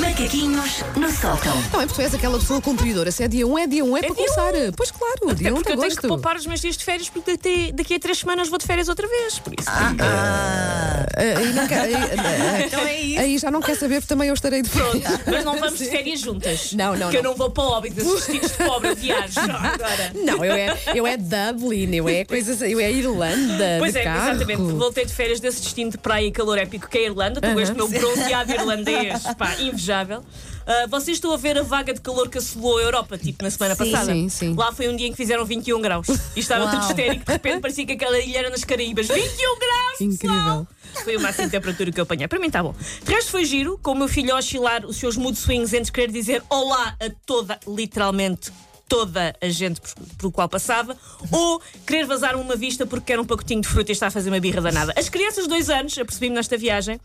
Macaquinhos 0.00 0.82
no 0.96 1.10
sótão. 1.10 1.54
Não 1.72 1.80
é 1.80 1.86
porque 1.86 1.94
tu 1.94 2.02
és 2.02 2.14
aquela 2.14 2.38
pessoa 2.38 2.60
cumpridora. 2.60 3.10
Se 3.10 3.22
é 3.22 3.28
dia 3.28 3.46
1, 3.46 3.58
é 3.58 3.66
dia 3.66 3.82
1, 3.84 3.96
é, 3.96 4.00
para 4.00 4.14
dia 4.14 4.26
começar. 4.26 4.52
Pois 4.76 4.90
claro, 4.90 5.34
dia 5.34 5.52
1 5.52 5.54
porque 5.54 5.72
de 5.72 5.76
eu 5.76 5.80
tenho 5.80 5.80
que 5.80 5.98
agosto. 5.98 6.08
poupar 6.08 6.36
os 6.36 6.46
meus 6.46 6.60
dias 6.60 6.76
de 6.76 6.84
férias 6.84 7.08
porque 7.08 7.72
daqui, 7.72 7.94
a 7.94 7.98
três 7.98 8.18
semanas 8.18 8.48
vou 8.50 8.58
de 8.58 8.66
férias 8.66 8.88
outra 8.88 9.08
vez. 9.08 9.38
Por 9.38 9.54
isso. 9.58 9.68
Ah, 9.70 11.05
aí, 11.16 11.52
não 11.52 11.66
quer- 11.66 11.80
aí- 11.80 11.94
aí- 11.96 12.64
Então 12.66 12.80
é 12.86 13.00
isso. 13.00 13.20
aí 13.20 13.38
já 13.38 13.50
não 13.50 13.60
quer 13.60 13.74
saber, 13.76 13.94
porque 13.96 14.08
também 14.08 14.28
eu 14.28 14.34
estarei 14.34 14.62
de 14.62 14.68
Pronto, 14.68 15.00
mas 15.26 15.44
não 15.44 15.56
vamos 15.58 15.78
de 15.78 15.86
férias 15.86 16.20
juntas. 16.20 16.72
Não, 16.72 16.92
não, 16.94 17.02
Porque 17.02 17.16
eu 17.18 17.22
não. 17.22 17.34
vou 17.34 17.50
para 17.50 17.64
o 17.64 17.68
óbito 17.68 17.96
desses 17.96 18.12
vestidos 18.26 18.50
de 18.52 18.56
pobre, 18.58 18.88
eu 18.90 18.96
viajo 18.96 19.32
só 19.32 19.40
agora. 19.40 20.12
Não, 20.14 20.44
eu 20.44 20.52
é, 20.54 20.78
eu 20.94 21.06
é 21.06 21.16
Dublin, 21.16 21.94
eu 21.94 22.08
é 22.08 22.24
coisas, 22.24 22.60
eu 22.62 22.78
é 22.80 22.90
Irlanda. 22.92 23.76
Pois 23.78 23.94
é, 23.96 24.02
carro. 24.04 24.30
exatamente. 24.32 24.62
Voltei 24.74 25.04
de 25.06 25.12
férias 25.12 25.40
desse 25.40 25.60
destino 25.62 25.90
de 25.90 25.98
praia 25.98 26.26
e 26.26 26.30
calor 26.30 26.58
épico 26.58 26.88
que 26.88 26.98
é 26.98 27.00
a 27.02 27.04
Irlanda. 27.04 27.40
Tu 27.40 27.60
este 27.60 27.74
meu 27.74 27.88
bronzeado 27.88 28.52
irlandês, 28.52 29.22
pá, 29.38 29.54
invejável. 29.58 30.22
Ah, 30.66 30.86
vocês 30.88 31.16
estão 31.16 31.32
a 31.32 31.36
ver 31.36 31.56
a 31.56 31.62
vaga 31.62 31.94
de 31.94 32.00
calor 32.00 32.28
que 32.28 32.38
assolou 32.38 32.78
a 32.78 32.82
Europa, 32.82 33.16
tipo 33.16 33.42
na 33.44 33.50
semana 33.50 33.74
Sim, 33.76 33.90
passada? 33.90 34.12
sim, 34.12 34.28
sim. 34.28 34.54
Lá 34.54 34.72
foi 34.72 34.88
um 34.88 34.96
dia 34.96 35.06
em 35.06 35.10
que 35.12 35.16
fizeram 35.16 35.44
21 35.44 35.80
graus. 35.80 36.08
E 36.34 36.40
estava 36.40 36.68
tudo 36.68 36.82
histérico. 36.82 37.24
De 37.24 37.32
repente 37.32 37.60
parecia 37.60 37.86
que 37.86 37.92
aquela 37.92 38.18
ilha 38.18 38.38
era 38.38 38.50
nas 38.50 38.64
Caraíbas. 38.64 39.06
21 39.06 39.58
graus! 39.58 40.00
Incrível. 40.00 40.36
pessoal! 40.36 40.66
Foi 41.04 41.16
o 41.16 41.20
máximo 41.20 41.44
de 41.46 41.50
temperatura 41.52 41.92
que 41.92 42.00
eu 42.00 42.02
apanhei. 42.02 42.26
Para 42.26 42.38
mim 42.38 42.46
está 42.48 42.62
bom. 42.62 42.74
De 43.04 43.12
resto 43.12 43.30
foi 43.30 43.44
giro, 43.44 43.78
com 43.82 43.92
o 43.92 43.94
meu 43.94 44.08
filho 44.08 44.34
a 44.34 44.38
oscilar 44.38 44.84
os 44.84 44.96
seus 44.96 45.16
mood 45.16 45.38
swings 45.38 45.72
entre 45.72 45.92
querer 45.92 46.10
dizer 46.10 46.42
olá 46.50 46.96
a 47.00 47.10
toda, 47.24 47.58
literalmente 47.66 48.50
toda 48.88 49.34
a 49.40 49.48
gente 49.48 49.80
por, 49.80 49.92
pelo 50.18 50.32
qual 50.32 50.48
passava, 50.48 50.96
ou 51.30 51.60
querer 51.86 52.06
vazar 52.06 52.36
uma 52.36 52.56
vista 52.56 52.86
porque 52.86 53.06
quer 53.06 53.20
um 53.20 53.24
pacotinho 53.24 53.60
de 53.60 53.68
fruta 53.68 53.90
e 53.90 53.92
está 53.92 54.06
a 54.08 54.10
fazer 54.10 54.30
uma 54.30 54.40
birra 54.40 54.60
danada. 54.60 54.92
As 54.96 55.08
crianças 55.08 55.44
de 55.44 55.50
dois 55.50 55.68
anos, 55.70 55.96
apercebi-me 55.98 56.34
nesta 56.34 56.56
viagem, 56.56 57.00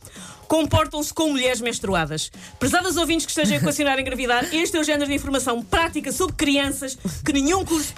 comportam-se 0.47 1.13
como 1.13 1.31
mulheres 1.31 1.61
menstruadas. 1.61 2.31
Prezadas 2.59 2.97
ouvintes 2.97 3.25
que 3.25 3.31
estejam 3.31 3.55
a 3.55 3.57
equacionar 3.57 3.99
engravidar, 3.99 4.53
este 4.53 4.77
é 4.77 4.79
o 4.79 4.83
género 4.83 5.09
de 5.09 5.15
informação 5.15 5.63
prática 5.63 6.11
sobre 6.11 6.35
crianças 6.35 6.97
que 7.25 7.33
nenhum 7.33 7.63
curso 7.63 7.93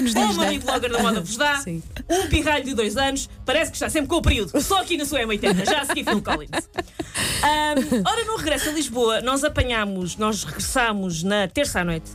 nos 0.00 0.14
ou 0.14 0.22
uma 0.22 0.44
né? 0.44 0.58
blogger 0.58 0.90
da 0.90 0.98
moda 1.00 1.20
vos 1.20 1.36
dá. 1.36 1.56
Sim. 1.56 1.82
Um 2.08 2.28
pirralho 2.28 2.64
de 2.64 2.74
dois 2.74 2.96
anos 2.96 3.28
parece 3.44 3.70
que 3.70 3.76
está 3.76 3.90
sempre 3.90 4.08
com 4.08 4.16
o 4.16 4.22
período. 4.22 4.60
Só 4.60 4.80
aqui 4.80 4.96
na 4.96 5.04
sua 5.04 5.20
M80, 5.20 5.64
já 5.64 5.80
a 5.80 5.86
seguir 5.86 6.04
Phil 6.04 6.22
Collins. 6.22 6.50
Ahm, 7.42 8.02
ora, 8.06 8.24
no 8.24 8.36
regresso 8.36 8.68
a 8.68 8.72
Lisboa, 8.72 9.20
nós 9.20 9.42
apanhámos, 9.42 10.16
nós 10.16 10.44
regressámos 10.44 11.22
na 11.22 11.48
terça 11.48 11.80
à 11.80 11.84
noite. 11.84 12.12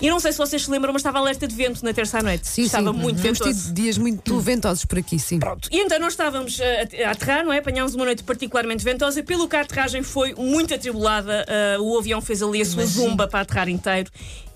E 0.00 0.08
não 0.08 0.20
sei 0.20 0.32
se 0.32 0.38
vocês 0.38 0.64
se 0.64 0.70
lembram, 0.70 0.92
mas 0.92 1.00
estava 1.00 1.18
alerta 1.18 1.46
de 1.46 1.54
vento 1.54 1.84
na 1.84 1.92
terça 1.92 2.18
à 2.18 2.22
noite. 2.22 2.46
Sim, 2.46 2.62
estava 2.62 2.92
sim. 2.92 2.98
muito 2.98 3.20
Temos 3.20 3.38
ventoso. 3.38 3.64
tido 3.66 3.74
dias 3.74 3.98
muito 3.98 4.38
ventosos 4.40 4.84
por 4.84 4.98
aqui, 4.98 5.18
sim. 5.18 5.38
Pronto. 5.38 5.68
E 5.72 5.78
então 5.80 5.98
nós 5.98 6.12
estávamos 6.12 6.58
eh, 6.60 6.88
a, 7.04 7.08
a 7.08 7.10
aterrar, 7.12 7.44
não 7.44 7.52
é? 7.52 7.58
Apanhámos 7.58 7.94
uma 7.94 8.04
noite 8.04 8.22
particularmente 8.22 8.84
ventosa, 8.84 9.22
pelo 9.22 9.48
que 9.48 9.56
a 9.56 9.60
aterragem 9.62 10.02
foi 10.02 10.34
muito 10.34 10.72
atribulada. 10.72 11.44
eh, 11.48 11.76
o 11.80 11.98
avião 11.98 12.20
fez 12.20 12.42
ali 12.42 12.62
a 12.62 12.64
sua 12.64 12.86
zumba 12.86 13.26
para 13.26 13.40
aterrar 13.40 13.68
inteiro. 13.68 14.10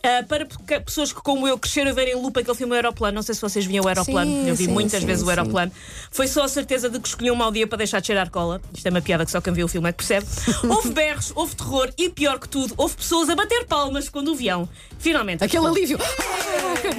Eh, 0.05 0.22
para 0.25 0.45
pe- 0.47 0.81
pessoas 0.81 1.12
que, 1.12 1.20
como 1.22 1.47
eu, 1.47 1.56
cresceram 1.56 1.92
a 1.92 1.95
ver 1.95 2.08
em 2.08 2.14
lupa 2.17 2.41
aquele 2.41 2.56
filme 2.56 2.75
Aeroplano, 2.75 3.14
não 3.14 3.22
sei 3.22 3.36
se 3.36 3.41
vocês 3.41 3.64
viam 3.64 3.84
o 3.84 3.89
Aeroplano, 3.89 4.28
Sim, 4.31 4.48
eu 4.48 4.55
vi 4.56 4.64
sim, 4.64 4.72
muitas 4.72 5.00
sim, 5.00 5.06
vezes 5.06 5.22
o. 5.25 5.31
Aeroplano. 5.31 5.70
Foi 6.11 6.27
só 6.27 6.42
a 6.42 6.48
certeza 6.48 6.91
de 6.91 6.98
que 6.98 7.06
escolhiam 7.06 7.34
um 7.36 7.39
mau 7.39 7.53
dia 7.53 7.69
para 7.69 7.78
deixar 7.78 8.00
de 8.00 8.08
cheirar 8.08 8.28
cola. 8.28 8.61
Isto 8.75 8.86
é 8.86 8.91
uma 8.91 9.00
piada 9.00 9.25
que 9.25 9.30
só 9.30 9.41
quem 9.41 9.53
viu 9.53 9.67
o 9.67 9.69
filme 9.69 9.89
é 9.89 9.92
que 9.92 9.98
percebe. 9.98 10.27
Houve 10.69 10.91
berros, 10.91 11.33
houve 11.36 11.55
terror 11.55 11.89
e, 11.97 12.08
pior 12.11 12.41
que 12.41 12.48
tudo, 12.48 12.75
houve 12.77 12.97
pessoas 12.97 13.28
a 13.30 13.36
bater 13.36 13.64
palmas 13.67 14.08
quando 14.08 14.28
o 14.28 14.33
avião 14.34 14.69
finalmente. 14.98 15.45
Aquele 15.45 15.67
alívio. 15.67 15.98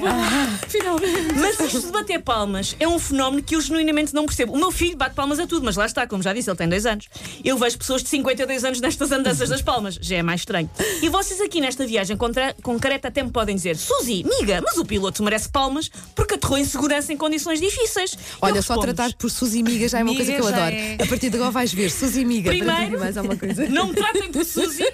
Ah. 0.06 0.58
Finalmente. 0.68 1.34
Mas 1.36 1.58
isto 1.60 1.80
de 1.86 1.92
bater 1.92 2.20
palmas 2.22 2.76
é 2.80 2.86
um 2.88 2.98
fenómeno 2.98 3.42
que 3.42 3.54
eu 3.56 3.60
genuinamente 3.60 4.14
não 4.14 4.26
percebo. 4.26 4.52
O 4.52 4.56
meu 4.56 4.70
filho 4.70 4.96
bate 4.96 5.14
palmas 5.14 5.38
a 5.38 5.46
tudo, 5.46 5.64
mas 5.64 5.76
lá 5.76 5.86
está, 5.86 6.06
como 6.06 6.22
já 6.22 6.32
disse, 6.32 6.50
ele 6.50 6.56
tem 6.56 6.68
dois 6.68 6.86
anos. 6.86 7.06
Eu 7.44 7.56
vejo 7.58 7.78
pessoas 7.78 8.02
de 8.02 8.08
52 8.08 8.64
anos 8.64 8.80
nestas 8.80 9.12
andanças 9.12 9.48
das 9.48 9.62
palmas. 9.62 9.98
Já 10.00 10.16
é 10.16 10.22
mais 10.22 10.40
estranho. 10.40 10.68
E 11.02 11.08
vocês 11.08 11.40
aqui 11.40 11.60
nesta 11.60 11.86
viagem 11.86 12.16
com, 12.16 12.30
tra- 12.32 12.54
com 12.62 12.78
careta 12.78 13.08
até 13.08 13.22
me 13.22 13.30
podem 13.30 13.54
dizer: 13.56 13.76
Suzy, 13.76 14.24
miga, 14.24 14.60
mas 14.64 14.76
o 14.78 14.84
piloto 14.84 15.22
merece 15.22 15.48
palmas 15.48 15.90
porque 16.14 16.34
aterrou 16.34 16.58
em 16.58 16.64
segurança 16.64 17.12
em 17.12 17.16
condições 17.16 17.60
difíceis. 17.60 18.16
Olha, 18.40 18.60
só 18.62 18.76
tratar 18.78 19.12
por 19.14 19.30
Suzy 19.30 19.62
Miga 19.62 19.88
já 19.88 19.98
é 19.98 20.02
uma 20.02 20.12
Miga 20.12 20.24
coisa 20.24 20.32
que 20.32 20.40
eu 20.40 20.48
adoro. 20.48 20.74
é. 20.74 20.94
A 21.02 21.06
partir 21.06 21.30
de 21.30 21.36
agora 21.36 21.50
vais 21.50 21.72
ver 21.72 21.90
Suzy 21.90 22.24
Miga. 22.24 22.50
Primeiro, 22.50 22.98
mais 22.98 23.16
alguma 23.16 23.36
coisa. 23.36 23.66
não 23.68 23.88
me 23.88 23.94
tratem 23.94 24.30
por 24.32 24.44
Suzy, 24.44 24.84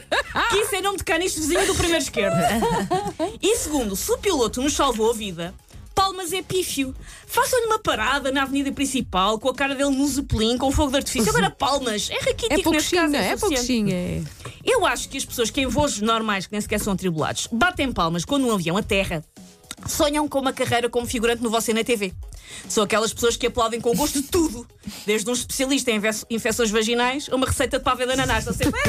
que 0.51 0.57
isso 0.59 0.75
é 0.75 0.81
nome 0.81 0.99
de 0.99 1.05
caniche 1.05 1.39
vizinho 1.41 1.67
do 1.67 1.75
primeiro 1.75 2.03
esquerdo. 2.03 2.37
E 3.43 3.57
segundo, 3.57 3.97
se 3.97 4.11
o 4.13 4.19
piloto 4.19 4.61
nos 4.61 4.75
salvou 4.75 5.00
a 5.09 5.13
vida, 5.13 5.55
Palmas 5.95 6.33
é 6.33 6.41
pífio. 6.41 6.95
Façam-lhe 7.27 7.67
uma 7.67 7.79
parada 7.79 8.33
na 8.33 8.43
avenida 8.45 8.73
principal 8.73 9.39
com 9.39 9.51
a 9.51 9.55
cara 9.55 9.75
dele 9.75 9.91
no 9.91 10.07
zeppelin, 10.09 10.57
com 10.57 10.73
fogo 10.73 10.91
de 10.93 10.97
artifício. 10.97 11.29
Agora, 11.29 11.51
palmas, 11.55 12.09
é 12.11 12.15
raquítico 12.15 12.53
É 12.53 12.57
neste 12.57 12.63
pouquinho, 12.97 13.03
caso. 13.03 13.17
é? 13.17 13.29
É 13.33 13.37
suficiente. 13.37 13.93
pouquinho. 13.93 13.95
É. 13.95 14.23
Eu 14.65 14.87
acho 14.87 15.09
que 15.11 15.19
as 15.19 15.25
pessoas 15.27 15.51
que 15.51 15.61
em 15.61 15.67
voos 15.67 16.01
normais, 16.01 16.47
que 16.47 16.53
nem 16.53 16.61
sequer 16.61 16.81
são 16.81 16.95
atribulados, 16.95 17.49
batem 17.53 17.93
palmas 17.93 18.25
quando 18.25 18.47
um 18.47 18.53
avião 18.53 18.79
aterra, 18.79 19.23
sonham 19.87 20.29
com 20.29 20.39
uma 20.39 20.53
carreira 20.53 20.89
como 20.89 21.07
figurante 21.07 21.43
no 21.43 21.51
Você 21.51 21.73
na 21.73 21.85
TV. 21.85 22.13
São 22.69 22.85
aquelas 22.85 23.13
pessoas 23.13 23.37
que 23.37 23.47
aplaudem 23.47 23.81
com 23.81 23.95
gosto 23.95 24.21
de 24.21 24.29
tudo, 24.29 24.67
desde 25.07 25.29
um 25.31 25.33
especialista 25.33 25.91
em 25.91 26.01
infecções 26.31 26.71
vaginais 26.71 27.29
a 27.31 27.37
uma 27.37 27.47
receita 27.47 27.79
de 27.79 27.85
pavê 27.85 28.07
de 28.07 28.13
ananás. 28.13 28.47
Estão 28.47 28.55
sempre... 28.55 28.81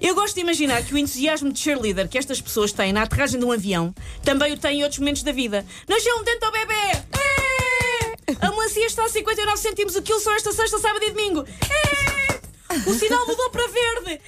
Eu 0.00 0.14
gosto 0.14 0.34
de 0.34 0.40
imaginar 0.40 0.82
que 0.84 0.94
o 0.94 0.98
entusiasmo 0.98 1.52
de 1.52 1.58
cheerleader 1.58 2.08
que 2.08 2.18
estas 2.18 2.40
pessoas 2.40 2.72
têm 2.72 2.92
na 2.92 3.02
aterragem 3.02 3.38
de 3.38 3.46
um 3.46 3.52
avião 3.52 3.94
também 4.22 4.52
o 4.52 4.58
têm 4.58 4.80
em 4.80 4.82
outros 4.82 4.98
momentos 4.98 5.22
da 5.22 5.32
vida. 5.32 5.64
Nasceu 5.88 6.16
um 6.18 6.24
dente 6.24 6.44
ao 6.44 6.52
bebê! 6.52 6.74
É! 6.74 8.46
A 8.46 8.50
melancia 8.50 8.86
está 8.86 9.04
a 9.04 9.08
59 9.08 9.56
cêntimos 9.56 9.96
o 9.96 10.02
quilo 10.02 10.20
só 10.20 10.34
esta 10.34 10.52
sexta, 10.52 10.78
sábado 10.78 11.04
e 11.04 11.10
domingo. 11.10 11.44
É! 11.70 12.90
O 12.90 12.94
sinal 12.94 13.26
mudou 13.26 13.50
para 13.50 13.66
verde. 13.68 14.20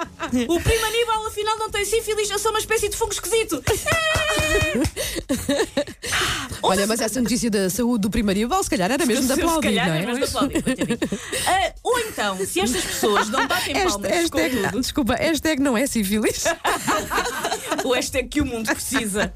É! 0.00 0.44
O 0.52 0.60
primo 0.60 0.84
Aníbal 0.86 1.26
afinal 1.26 1.58
não 1.58 1.70
tem 1.70 1.84
sífilis, 1.84 2.30
eu 2.30 2.38
sou 2.38 2.50
uma 2.52 2.60
espécie 2.60 2.88
de 2.88 2.96
fungo 2.96 3.12
esquisito. 3.12 3.62
Olha, 6.62 6.86
mas 6.86 7.00
essa 7.00 7.20
notícia 7.20 7.50
da 7.50 7.70
saúde 7.70 8.02
do 8.02 8.10
primário, 8.10 8.48
se 8.62 8.70
calhar 8.70 8.90
era 8.90 9.06
mesmo 9.06 9.24
Se 9.26 9.32
aplaudir, 9.32 9.68
calhar 9.68 9.88
não 9.88 9.94
é 9.94 10.02
é? 10.02 10.06
mesmo 10.06 10.38
coitadinho. 10.38 10.98
Ah, 11.46 11.72
Ou 11.82 11.98
então, 12.00 12.36
se 12.46 12.60
estas 12.60 12.84
pessoas 12.84 13.28
não 13.28 13.46
batem 13.46 13.74
palmas 13.74 14.10
hashtag- 14.10 14.80
desculpa, 14.80 15.14
hashtag 15.14 15.62
não 15.62 15.76
é 15.76 15.86
sífilis. 15.86 16.44
o 17.88 17.94
hashtag 17.94 18.28
que 18.28 18.40
o 18.40 18.46
mundo 18.46 18.66
precisa. 18.72 19.32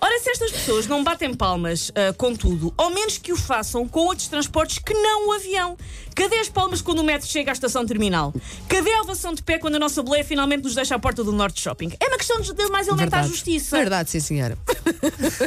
Ora, 0.00 0.18
se 0.20 0.30
estas 0.30 0.50
pessoas 0.52 0.86
não 0.86 1.02
batem 1.04 1.34
palmas 1.34 1.90
ah, 1.94 2.12
com 2.14 2.34
tudo, 2.34 2.72
ao 2.76 2.90
menos 2.90 3.18
que 3.18 3.32
o 3.32 3.36
façam 3.36 3.86
com 3.86 4.00
outros 4.00 4.28
transportes 4.28 4.78
que 4.78 4.94
não 4.94 5.28
o 5.28 5.32
avião. 5.32 5.76
Cadê 6.14 6.38
as 6.40 6.48
palmas 6.48 6.82
quando 6.82 6.98
o 6.98 7.04
metro 7.04 7.28
chega 7.28 7.52
à 7.52 7.54
estação 7.54 7.86
terminal? 7.86 8.34
Cadê 8.68 8.92
a 8.92 9.02
ovação 9.02 9.32
de 9.32 9.40
pé 9.40 9.56
quando 9.56 9.76
a 9.76 9.78
nossa 9.78 10.02
boleia 10.02 10.24
finalmente 10.24 10.64
nos 10.64 10.74
deixa 10.74 10.96
à 10.96 10.98
porta 10.98 11.22
do 11.22 11.30
Norte 11.30 11.60
Shopping? 11.60 11.92
É 12.00 12.08
uma 12.08 12.18
questão 12.18 12.40
de 12.40 12.52
mais 12.68 12.88
elementar 12.88 13.20
Verdade. 13.20 13.28
justiça. 13.28 13.76
Verdade, 13.76 14.10
sim, 14.10 14.18
senhora. 14.18 14.58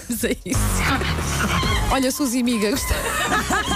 Mas 0.09 0.23
é 0.23 0.31
isso. 0.45 0.59
Olha, 1.91 2.09
Suzy 2.09 2.41
Miga, 2.41 2.71
gostei. 2.71 2.95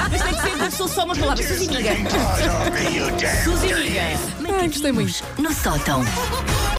Mas 0.10 0.22
tem 0.22 0.34
que 0.36 0.42
ser 0.42 0.56
uma 0.56 0.66
pessoa 0.70 0.90
só 0.90 1.04
uma 1.04 1.16
palavra. 1.16 1.46
Suzy 1.46 1.68
Miga. 1.68 1.92
Suzy 3.44 3.74
Miga. 3.74 4.56
Ai, 4.58 4.68
gostei 4.70 4.92
muito. 4.94 5.22
No 5.38 5.54
sótão. 5.54 6.02